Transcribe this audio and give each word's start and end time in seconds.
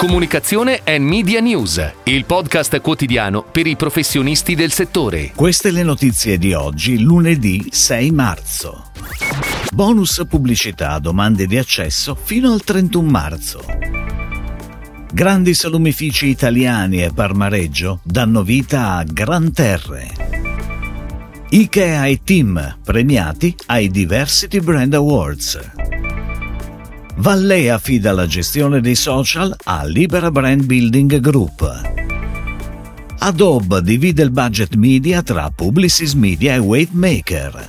Comunicazione 0.00 0.80
e 0.82 0.98
Media 0.98 1.40
News, 1.40 1.92
il 2.04 2.24
podcast 2.24 2.80
quotidiano 2.80 3.42
per 3.42 3.66
i 3.66 3.76
professionisti 3.76 4.54
del 4.54 4.72
settore. 4.72 5.32
Queste 5.34 5.70
le 5.70 5.82
notizie 5.82 6.38
di 6.38 6.54
oggi, 6.54 7.02
lunedì 7.02 7.66
6 7.68 8.10
marzo. 8.10 8.92
Bonus 9.74 10.24
pubblicità 10.26 10.98
domande 11.00 11.44
di 11.44 11.58
accesso 11.58 12.14
fino 12.14 12.50
al 12.50 12.62
31 12.62 13.10
marzo. 13.10 13.62
Grandi 15.12 15.52
salumifici 15.52 16.28
italiani 16.28 17.02
e 17.02 17.12
Parmareggio 17.12 18.00
danno 18.02 18.42
vita 18.42 18.94
a 18.94 19.04
Gran 19.04 19.52
Terre. 19.52 20.08
Ikea 21.50 22.06
e 22.06 22.20
Team 22.24 22.78
premiati 22.82 23.54
ai 23.66 23.90
Diversity 23.90 24.60
Brand 24.60 24.94
Awards. 24.94 25.89
Valley 27.20 27.68
affida 27.68 28.12
la 28.12 28.26
gestione 28.26 28.80
dei 28.80 28.94
social 28.94 29.54
a 29.64 29.84
Libera 29.84 30.30
Brand 30.30 30.64
Building 30.64 31.20
Group. 31.20 31.70
Adobe 33.18 33.82
divide 33.82 34.22
il 34.22 34.30
budget 34.30 34.74
media 34.74 35.22
tra 35.22 35.50
Publicis 35.54 36.14
Media 36.14 36.54
e 36.54 36.58
Wavemaker. 36.58 37.66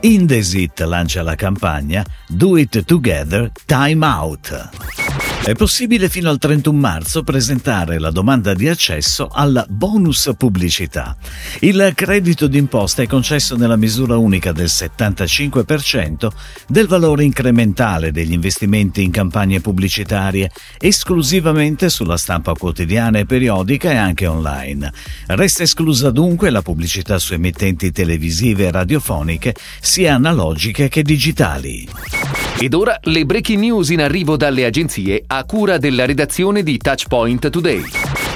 Indesit 0.00 0.80
lancia 0.80 1.22
la 1.22 1.34
campagna 1.34 2.02
Do 2.26 2.56
It 2.56 2.84
Together 2.86 3.52
Time 3.66 4.06
Out. 4.06 5.05
È 5.42 5.54
possibile 5.54 6.08
fino 6.08 6.28
al 6.28 6.38
31 6.38 6.76
marzo 6.76 7.22
presentare 7.22 8.00
la 8.00 8.10
domanda 8.10 8.52
di 8.52 8.68
accesso 8.68 9.28
alla 9.30 9.64
bonus 9.68 10.32
pubblicità. 10.36 11.16
Il 11.60 11.92
credito 11.94 12.48
d'imposta 12.48 13.02
è 13.02 13.06
concesso 13.06 13.56
nella 13.56 13.76
misura 13.76 14.16
unica 14.16 14.50
del 14.50 14.66
75% 14.66 16.28
del 16.66 16.88
valore 16.88 17.22
incrementale 17.22 18.10
degli 18.10 18.32
investimenti 18.32 19.04
in 19.04 19.12
campagne 19.12 19.60
pubblicitarie, 19.60 20.50
esclusivamente 20.78 21.90
sulla 21.90 22.16
stampa 22.16 22.52
quotidiana 22.54 23.18
e 23.18 23.26
periodica 23.26 23.92
e 23.92 23.96
anche 23.96 24.26
online. 24.26 24.92
Resta 25.26 25.62
esclusa 25.62 26.10
dunque 26.10 26.50
la 26.50 26.62
pubblicità 26.62 27.18
su 27.18 27.34
emittenti 27.34 27.92
televisive 27.92 28.66
e 28.66 28.70
radiofoniche, 28.72 29.54
sia 29.80 30.14
analogiche 30.14 30.88
che 30.88 31.02
digitali. 31.02 32.45
Ed 32.58 32.72
ora 32.72 32.98
le 33.02 33.26
breaking 33.26 33.60
news 33.60 33.90
in 33.90 34.00
arrivo 34.00 34.38
dalle 34.38 34.64
agenzie 34.64 35.22
a 35.26 35.44
cura 35.44 35.76
della 35.76 36.06
redazione 36.06 36.62
di 36.62 36.78
Touchpoint 36.78 37.50
Today. 37.50 37.82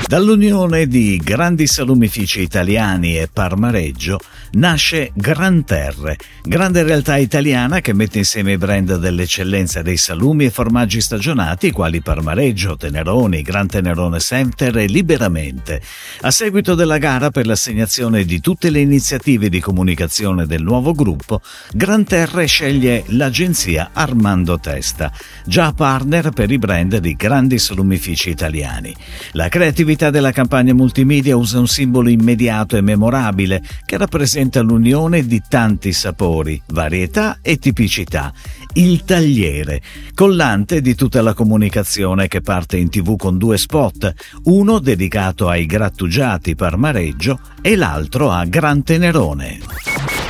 Dall'unione 0.06 0.86
di 0.86 1.16
grandi 1.16 1.66
salumifici 1.66 2.42
italiani 2.42 3.16
e 3.16 3.30
Parmareggio 3.32 4.18
nasce 4.52 5.12
Gran 5.14 5.64
Terre, 5.64 6.16
grande 6.42 6.82
realtà 6.82 7.16
italiana 7.16 7.80
che 7.80 7.92
mette 7.92 8.18
insieme 8.18 8.52
i 8.52 8.58
brand 8.58 8.96
dell'eccellenza 8.98 9.82
dei 9.82 9.96
salumi 9.96 10.46
e 10.46 10.50
formaggi 10.50 11.00
stagionati 11.00 11.70
quali 11.70 12.00
Parmareggio, 12.00 12.76
Teneroni, 12.76 13.42
Gran 13.42 13.68
Tenerone 13.68 14.18
Center 14.18 14.76
e 14.78 14.86
Liberamente. 14.86 15.80
A 16.22 16.30
seguito 16.30 16.74
della 16.74 16.98
gara 16.98 17.30
per 17.30 17.46
l'assegnazione 17.46 18.24
di 18.24 18.40
tutte 18.40 18.70
le 18.70 18.80
iniziative 18.80 19.48
di 19.48 19.60
comunicazione 19.60 20.46
del 20.46 20.62
nuovo 20.62 20.92
gruppo, 20.92 21.40
Gran 21.72 22.04
Terre 22.04 22.46
sceglie 22.46 23.04
l'agenzia 23.08 23.90
Armando 23.92 24.58
Testa, 24.58 25.12
già 25.44 25.72
partner 25.72 26.30
per 26.30 26.50
i 26.50 26.58
brand 26.58 26.96
di 26.96 27.14
grandi 27.14 27.58
salumifici 27.58 28.30
italiani. 28.30 28.94
La 29.32 29.48
creatività 29.48 30.10
della 30.10 30.32
campagna 30.32 30.74
multimedia 30.74 31.36
usa 31.36 31.58
un 31.58 31.68
simbolo 31.68 32.08
immediato 32.08 32.76
e 32.76 32.80
memorabile 32.80 33.62
che 33.84 33.96
rappresenta 33.96 34.39
l'unione 34.60 35.26
di 35.26 35.42
tanti 35.46 35.92
sapori, 35.92 36.60
varietà 36.68 37.38
e 37.42 37.58
tipicità. 37.58 38.32
Il 38.74 39.04
tagliere, 39.04 39.82
collante 40.14 40.80
di 40.80 40.94
tutta 40.94 41.20
la 41.22 41.34
comunicazione 41.34 42.28
che 42.28 42.40
parte 42.40 42.76
in 42.76 42.88
tv 42.88 43.16
con 43.16 43.36
due 43.36 43.58
spot, 43.58 44.12
uno 44.44 44.78
dedicato 44.78 45.48
ai 45.48 45.66
grattugiati 45.66 46.54
Parmareggio 46.54 47.38
e 47.60 47.76
l'altro 47.76 48.30
a 48.30 48.44
Gran 48.44 48.82
Tenerone. 48.82 49.69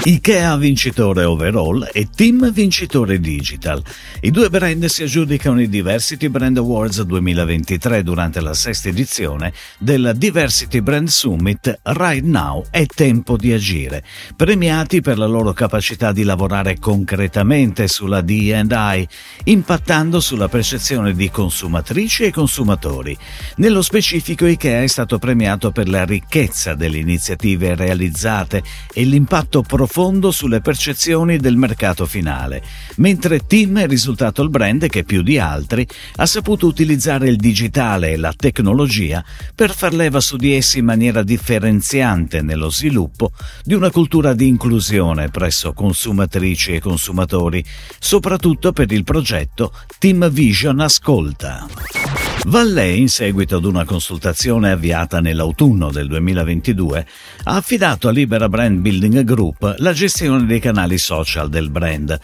Ikea 0.03 0.57
vincitore 0.57 1.25
overall 1.25 1.87
e 1.93 2.09
Team 2.09 2.51
vincitore 2.53 3.21
digital. 3.21 3.83
I 4.23 4.31
due 4.31 4.49
brand 4.49 4.87
si 4.87 5.03
aggiudicano 5.03 5.61
i 5.61 5.69
Diversity 5.69 6.29
Brand 6.29 6.57
Awards 6.57 7.03
2023 7.03 8.03
durante 8.03 8.41
la 8.41 8.55
sesta 8.55 8.89
edizione 8.89 9.53
del 9.79 10.15
Diversity 10.17 10.81
Brand 10.81 11.09
Summit 11.09 11.81
Right 11.83 12.25
Now 12.25 12.65
è 12.71 12.87
tempo 12.87 13.37
di 13.37 13.53
agire, 13.53 14.03
premiati 14.35 15.03
per 15.03 15.19
la 15.19 15.27
loro 15.27 15.53
capacità 15.53 16.13
di 16.13 16.23
lavorare 16.23 16.79
concretamente 16.79 17.87
sulla 17.87 18.23
D&I, 18.23 19.07
impattando 19.45 20.19
sulla 20.19 20.49
percezione 20.49 21.13
di 21.13 21.29
consumatrici 21.29 22.23
e 22.23 22.33
consumatori. 22.33 23.15
Nello 23.57 23.83
specifico 23.83 24.47
Ikea 24.47 24.83
è 24.83 24.87
stato 24.87 25.19
premiato 25.19 25.73
per 25.73 25.91
la 25.91 26.07
ricchezza 26.07 26.75
delle 26.75 26.97
iniziative 26.97 27.75
realizzate 27.75 28.63
e 28.95 29.05
l'impatto 29.05 29.61
profondo 29.61 29.89
profondo 29.91 30.31
sulle 30.31 30.61
percezioni 30.61 31.39
del 31.39 31.57
mercato 31.57 32.07
finale, 32.07 32.63
mentre 32.99 33.45
Tim 33.45 33.81
è 33.81 33.89
risultato 33.89 34.41
il 34.41 34.49
brand 34.49 34.87
che 34.87 35.03
più 35.03 35.21
di 35.23 35.37
altri 35.37 35.85
ha 36.15 36.27
saputo 36.27 36.69
utilizzare 36.69 37.29
il 37.29 37.35
digitale 37.35 38.13
e 38.13 38.17
la 38.17 38.33
tecnologia 38.33 39.25
per 39.53 39.75
far 39.75 39.93
leva 39.93 40.21
su 40.21 40.37
di 40.37 40.55
essi 40.55 40.79
in 40.79 40.85
maniera 40.85 41.25
differenziante 41.25 42.41
nello 42.41 42.71
sviluppo 42.71 43.33
di 43.65 43.75
una 43.75 43.91
cultura 43.91 44.33
di 44.33 44.47
inclusione 44.47 45.29
presso 45.29 45.73
consumatrici 45.73 46.75
e 46.75 46.81
consumatori, 46.81 47.65
soprattutto 47.99 48.71
per 48.71 48.93
il 48.93 49.03
progetto 49.03 49.73
Team 49.99 50.31
Vision 50.31 50.79
Ascolta. 50.79 52.30
Valley, 52.47 53.01
in 53.01 53.09
seguito 53.09 53.57
ad 53.57 53.65
una 53.65 53.85
consultazione 53.85 54.71
avviata 54.71 55.21
nell'autunno 55.21 55.91
del 55.91 56.09
2022, 56.09 57.07
ha 57.45 57.55
affidato 57.57 58.09
a 58.09 58.11
Libera 58.11 58.49
Brand 58.49 58.79
Building 58.81 59.23
Group 59.25 59.75
la 59.79 59.93
gestione 59.93 60.47
dei 60.47 60.59
canali 60.59 60.97
social 60.97 61.49
del 61.49 61.71
brand 61.71 62.19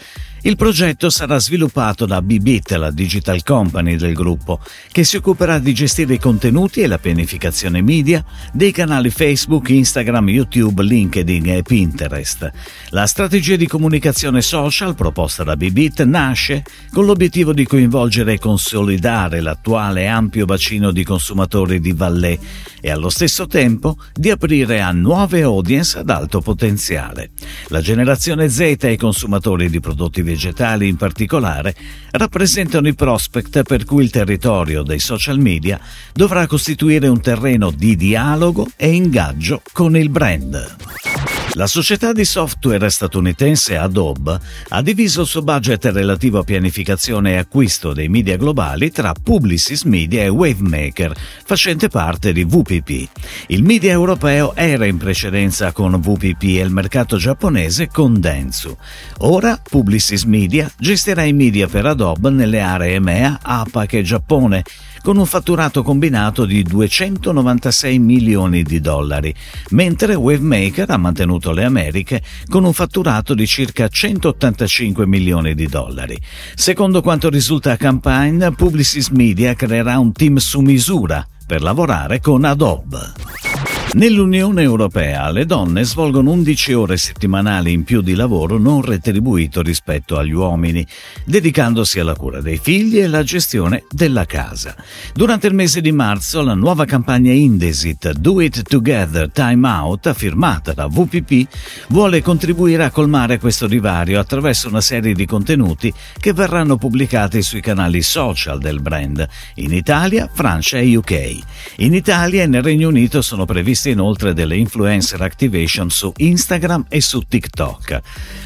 il 0.47 0.55
progetto 0.55 1.11
sarà 1.11 1.41
sviluppato 1.41 2.07
da 2.07 2.23
Bibit, 2.23 2.71
la 2.75 2.93
digital 2.93 3.43
company 3.43 3.97
del 3.97 4.15
gruppo, 4.15 4.61
che 4.93 5.03
si 5.03 5.17
occuperà 5.17 5.59
di 5.59 5.75
gestire 5.75 6.15
i 6.15 6.21
contenuti 6.21 6.83
e 6.83 6.87
la 6.87 7.01
pianificazione 7.01 7.83
media 7.83 8.25
dei 8.53 8.71
canali 8.71 9.11
Facebook, 9.11 9.71
Instagram, 9.71 10.29
YouTube, 10.29 10.85
LinkedIn 10.85 11.49
e 11.49 11.63
Pinterest. 11.63 12.49
La 12.91 13.07
strategia 13.07 13.57
di 13.57 13.67
comunicazione 13.67 14.41
social 14.41 14.95
proposta 14.95 15.43
da 15.43 15.57
Bibit 15.57 16.05
nasce 16.05 16.63
con 16.93 17.07
l'obiettivo 17.07 17.53
di 17.53 17.67
coinvolgere 17.67 18.35
e 18.35 18.39
consolidare 18.39 19.41
l'attuale 19.41 20.06
ampio 20.07 20.45
bacino 20.45 20.91
di 20.91 21.05
consumatori 21.05 21.81
di 21.81 21.93
Vallée 21.93 22.39
e 22.81 22.91
allo 22.91 23.09
stesso 23.09 23.47
tempo 23.47 23.97
di 24.15 24.31
aprire 24.31 24.81
a 24.81 24.93
nuove 24.93 25.43
audience 25.43 25.99
ad 25.99 26.11
alto 26.11 26.41
potenziale. 26.41 27.31
La 27.69 27.81
generazione 27.81 28.49
Z 28.49 28.61
e 28.81 28.93
i 28.93 28.97
consumatori 28.97 29.69
di 29.69 29.81
prodotti 29.81 30.23
vegetali 30.23 30.89
in 30.89 30.97
particolare 30.97 31.75
rappresentano 32.13 32.89
i 32.89 32.95
prospect 32.95 33.63
per 33.63 33.85
cui 33.85 34.05
il 34.05 34.11
territorio 34.11 34.83
dei 34.83 35.01
social 35.01 35.39
media 35.39 35.81
dovrà 36.13 36.47
costituire 36.47 37.09
un 37.09 37.21
terreno 37.21 37.71
di 37.71 37.97
dialogo 37.97 38.69
e 38.77 38.89
ingaggio 38.93 39.63
con 39.73 39.97
il 39.97 40.09
brand. 40.09 41.46
La 41.57 41.67
società 41.67 42.13
di 42.13 42.27
software 42.27 42.91
statunitense 42.91 43.79
Adobe 43.79 44.39
ha 44.69 44.83
diviso 44.83 45.23
il 45.23 45.27
suo 45.27 45.41
budget 45.41 45.87
relativo 45.87 46.41
a 46.41 46.45
pianificazione 46.45 47.33
e 47.33 47.37
acquisto 47.37 47.95
dei 47.95 48.11
media 48.11 48.37
globali 48.37 48.91
tra 48.91 49.15
Publicis 49.15 49.85
Media 49.85 50.23
e 50.23 50.29
Wavemaker, 50.29 51.17
facente 51.47 51.89
parte 51.89 52.35
di 52.35 52.45
VPP. 52.45 53.09
Il 53.47 53.63
media 53.63 53.93
europeo 53.93 54.55
era 54.55 54.85
in 54.85 54.99
precedenza 54.99 55.73
con 55.73 55.99
VPP 55.99 56.43
e 56.43 56.61
il 56.61 56.71
mercato 56.71 57.17
giapponese 57.17 57.89
con 57.89 58.21
Dentsu. 58.21 58.77
Ora 59.21 59.59
Publicis 59.59 60.25
Media 60.25 60.71
gestirà 60.79 61.23
i 61.23 61.33
media 61.33 61.69
per 61.69 61.87
Adobe 61.87 62.29
nelle 62.29 62.61
aree 62.61 62.97
EMEA, 62.97 63.39
APAC 63.41 63.95
e 63.95 64.03
Giappone 64.03 64.63
con 65.07 65.19
un 65.19 65.27
fatturato 65.27 65.85
combinato 65.85 66.45
di 66.45 66.65
296 66.65 67.97
milioni 68.01 68.65
di 68.65 68.81
dollari, 68.81 69.33
mentre 69.69 70.17
Wavemaker 70.17 70.91
ha 70.91 70.97
mantenuto 70.97 71.53
le 71.53 71.63
Americhe 71.63 72.21
con 72.49 72.65
un 72.65 72.73
fatturato 72.73 73.33
di 73.33 73.47
circa 73.47 73.87
185 73.87 75.07
milioni 75.07 75.55
di 75.55 75.69
dollari. 75.69 76.19
Secondo 76.57 77.03
quanto 77.03 77.29
risulta 77.31 77.71
a 77.71 77.77
Campaign, 77.77 78.49
Publicis 78.57 79.11
Media 79.11 79.55
creerà 79.55 79.97
un 79.97 80.11
team 80.11 80.39
su 80.39 80.59
misura 80.59 81.25
per 81.47 81.63
lavorare 81.63 82.19
con 82.19 82.45
Adobe. 82.45 83.56
Nell'Unione 83.93 84.63
Europea 84.63 85.31
le 85.31 85.47
donne 85.47 85.85
svolgono 85.85 86.33
11 86.33 86.73
ore 86.75 86.97
settimanali 86.99 87.73
in 87.73 87.85
più 87.85 88.03
di 88.03 88.15
lavoro 88.15 88.59
non 88.59 88.83
retribuito 88.83 89.63
rispetto 89.63 90.19
agli 90.19 90.33
uomini, 90.33 90.87
dedicandosi 91.25 92.01
alla 92.01 92.15
cura 92.15 92.43
dei 92.43 92.59
figli 92.59 92.99
e 92.99 93.05
alla 93.05 93.23
gestione 93.23 93.85
della 93.89 94.27
casa. 94.27 94.75
Durante 95.15 95.47
il 95.47 95.55
mese 95.55 95.81
di 95.81 95.93
marzo 95.93 96.43
la 96.43 96.53
nuova 96.53 96.85
campagna 96.85 97.33
Indesit 97.33 98.11
Do 98.13 98.41
It 98.43 98.65
Together 98.65 99.31
Time 99.31 99.67
Out, 99.67 100.13
firmata 100.13 100.75
da 100.75 100.87
WPP, 100.87 101.47
vuole 101.89 102.21
contribuire 102.21 102.85
a 102.85 102.91
colmare 102.91 103.39
questo 103.39 103.67
divario 103.67 104.21
attraverso 104.21 104.69
una 104.69 104.83
serie 104.83 105.15
di 105.15 105.25
contenuti 105.25 105.91
che 106.19 106.35
verranno 106.35 106.77
pubblicati 106.77 107.41
sui 107.41 107.63
canali 107.63 108.03
social 108.03 108.59
del 108.59 108.83
brand 108.83 109.27
in 109.55 109.73
Italia, 109.73 110.29
Francia 110.31 110.77
e 110.77 110.95
UK. 110.97 111.39
In 111.77 111.95
Italia 111.95 112.43
e 112.43 112.47
nel 112.47 112.63
Regno 112.63 112.89
Unito 112.89 113.23
sono 113.23 113.47
previsti 113.47 113.75
previste 113.77 113.91
inoltre 113.91 114.33
delle 114.33 114.57
influencer 114.57 115.21
activation 115.21 115.91
su 115.91 116.11
Instagram 116.17 116.87
e 116.89 117.03
su 117.03 117.21
TikTok. 117.29 118.01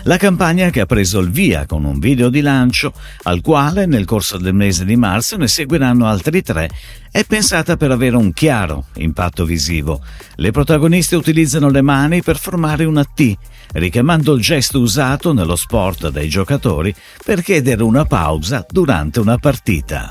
La 0.05 0.17
campagna 0.17 0.71
che 0.71 0.81
ha 0.81 0.87
preso 0.87 1.21
il 1.21 1.31
via 1.31 1.67
con 1.67 1.85
un 1.85 2.01
video 2.01 2.29
di 2.29 2.41
lancio, 2.41 2.93
al 3.23 3.41
quale 3.41 3.87
nel 3.87 4.05
corso 4.05 4.39
del 4.39 4.55
mese 4.55 4.85
di 4.85 4.97
marzo 4.97 5.37
ne 5.37 5.47
seguiranno 5.47 6.07
altri 6.07 6.43
tre, 6.43 6.69
è 7.13 7.25
pensata 7.25 7.77
per 7.77 7.93
avere 7.93 8.17
un 8.17 8.33
chiaro 8.33 8.87
impatto 8.97 9.45
visivo. 9.45 10.03
Le 10.35 10.51
protagoniste 10.51 11.15
utilizzano 11.15 11.71
le 11.71 11.83
mani 11.83 12.23
per 12.23 12.37
formare 12.37 12.85
una 12.85 13.05
T, 13.05 13.37
richiamando 13.73 14.35
il 14.35 14.43
gesto 14.43 14.81
usato 14.81 15.33
nello 15.33 15.57
sport 15.57 16.09
dai 16.09 16.29
giocatori 16.29 16.93
per 17.25 17.43
chiedere 17.43 17.85
una 17.85 18.05
pausa 18.05 18.67
durante 18.69 19.21
una 19.21 19.39
partita. 19.39 20.11